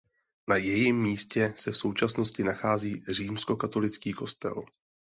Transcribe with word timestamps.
Na 0.47 0.55
jejím 0.55 1.01
místě 1.01 1.53
se 1.55 1.71
v 1.71 1.77
současnosti 1.77 2.43
nachází 2.43 3.03
římskokatolický 3.07 4.13
kostel. 4.13 4.63